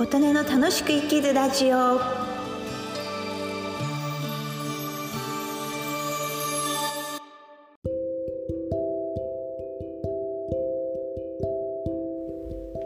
[0.00, 2.00] 琴音の楽しく生きるラジオ。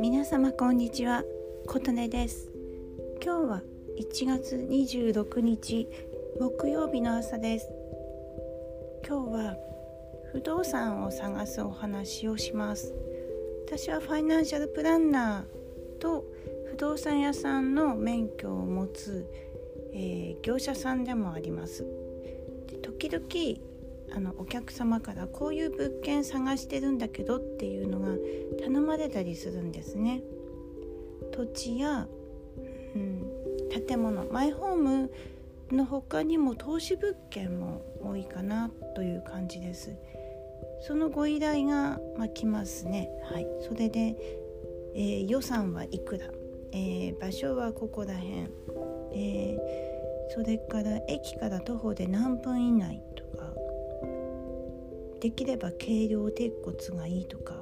[0.00, 1.22] 皆様こんにちは。
[1.66, 2.50] 琴音です。
[3.22, 3.62] 今日は
[4.00, 5.86] 1月26日
[6.40, 7.68] 木曜日の朝です。
[9.06, 9.56] 今日は
[10.32, 12.94] 不動産を探すお話をします。
[13.66, 16.31] 私はファイナンシャルプランナーと
[16.82, 19.24] 動産屋さんの免許を持つ、
[19.92, 21.86] えー、業者さんでもあります。
[22.66, 28.08] で時々あのお客様からこういう物件探してるんだけどっていうのが
[28.58, 30.22] 頼まれたりするんですね。
[31.30, 32.08] 土地や、
[32.96, 33.28] うん、
[33.86, 34.24] 建物。
[34.24, 35.12] マイホーム
[35.70, 39.94] の他にも投資物件も多いかなという感じです。
[40.80, 43.08] そのご依頼が、まあ、来ますね。
[43.32, 43.46] はい。
[43.60, 44.16] それで、
[44.96, 46.26] えー、予算はいくら
[46.72, 48.48] えー、場所はここら辺、
[49.14, 53.52] えー、それから駅から徒歩で何分以内とか。
[55.20, 57.54] できれば軽量鉄骨がいいとか、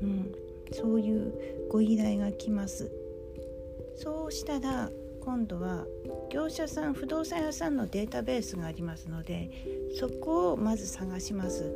[0.00, 0.32] うん、
[0.72, 2.90] そういうご依頼が来ます。
[3.96, 4.90] そうしたら
[5.20, 5.84] 今度は
[6.30, 9.50] 業者さん不動産屋さんのデータベースがありますので
[9.98, 11.70] そこをまず探します。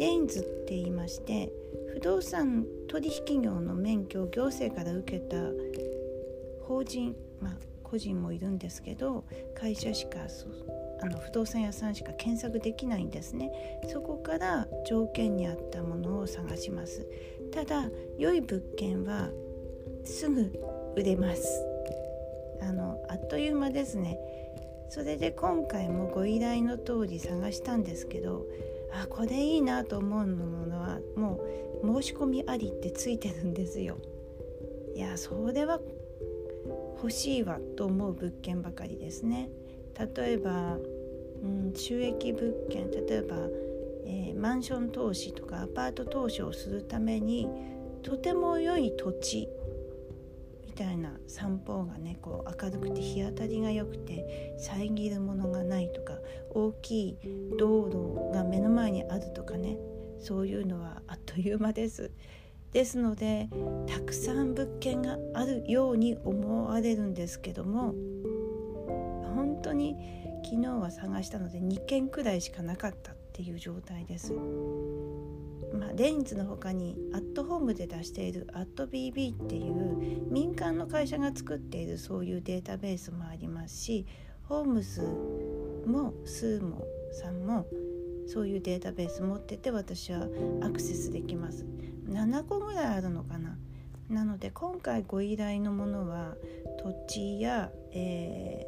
[0.00, 1.52] レンズって言いまして
[1.92, 5.36] 不動産取引業の免許を行政から受けた
[6.62, 9.24] 法人まあ個人もいるんですけど
[9.54, 10.20] 会社しか
[11.02, 13.50] あの不動産屋さんしか検索できないんですね。
[13.92, 17.06] そこから条件に合ったものを探します。
[17.52, 19.30] ただ良い物件は
[20.04, 20.52] すぐ
[20.96, 21.66] 売れます。
[22.62, 24.18] あのあっという間ですね。
[24.90, 28.44] それで今回もご依頼の通り探したんですけど
[28.92, 31.40] あこれいいなと思うものはも
[31.82, 33.98] う申し込みありってついてるんですよ。
[34.94, 35.80] いやそれは
[36.96, 39.50] 欲しいわと思う物件ばかりですね。
[40.16, 40.76] 例えば、
[41.42, 43.36] うん、収益物件例えば、
[44.04, 47.48] えー、マンション投資とかアパート投資をするために
[48.02, 49.48] とても良い土地
[50.80, 56.14] たいな散歩がねこう明るくて日当たりが良くて遮るものがないとか
[56.54, 57.18] 大きい
[57.58, 59.76] 道路が目の前にあるとかね
[60.18, 62.10] そういうのはあっという間です。
[62.72, 63.48] ですので
[63.88, 67.94] たくさん物件があるように思われるんですけども
[69.34, 69.96] 本当に
[70.44, 74.32] 昨日は探したので2件くらいしかなかったっていう状態です。
[75.72, 84.06] まあ、レインズの他にアットホームで出しているアット BB っていう民間の会社が作っているそういうデータベースもありますし
[84.48, 85.02] ホームズ
[85.86, 87.66] もスーモさんも
[88.26, 90.26] そういうデータベース持ってて私は
[90.62, 91.64] アクセスできます
[92.08, 93.56] 7個ぐらいあるのかな
[94.08, 96.34] なので今回ご依頼のものは
[96.82, 98.66] 土地や、え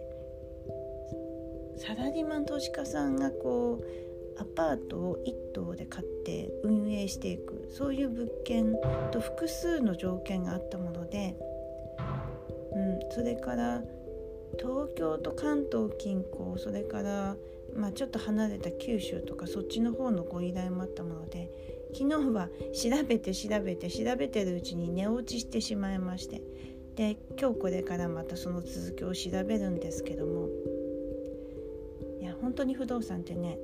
[1.77, 8.75] ー、サラリーマン投資家さんがこうアパートを1棟で買って運営していくそういう物件
[9.11, 11.37] と複数の条件があったもので、
[12.75, 13.83] うん、それから
[14.59, 17.37] 東京と関東近郊それから、
[17.75, 21.51] まあ、ちょっと離れた九州とかそっちの方のご依頼もあったもので
[21.95, 26.43] 昨日は調べて調べて調べてるうちに寝落ちしてしまいまして
[26.97, 30.49] で今日これからまたその続きを調べるんですけども
[32.21, 33.59] いや本当に不動産ってね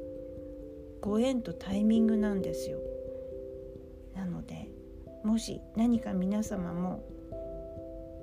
[1.01, 2.79] ご縁とタイミングなんですよ。
[4.15, 4.69] なので
[5.25, 7.05] もし何か皆様も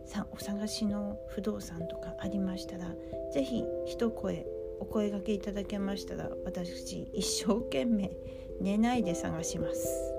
[0.06, 2.94] さお探しの不動産とかありましたら
[3.34, 4.46] 是非一声
[4.80, 8.12] お声がけいただけましたら私一生懸命
[8.60, 10.14] 寝ないで探します。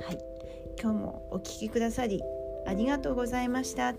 [0.00, 0.18] はい。
[0.80, 2.22] 今日もお聴きくださり
[2.66, 3.94] ありがとうございました。